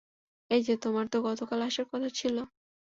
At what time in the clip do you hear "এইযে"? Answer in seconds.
0.51-0.73